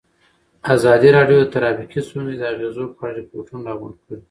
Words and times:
ازادي 0.75 1.09
راډیو 1.17 1.37
د 1.41 1.47
ټرافیکي 1.53 1.99
ستونزې 2.07 2.35
د 2.39 2.43
اغېزو 2.53 2.83
په 2.95 3.01
اړه 3.07 3.15
ریپوټونه 3.19 3.61
راغونډ 3.69 3.95
کړي. 4.05 4.19